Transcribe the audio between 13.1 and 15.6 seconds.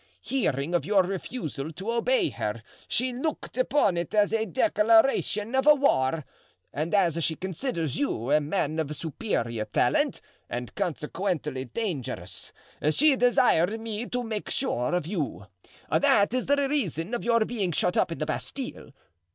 desired me to make sure of you;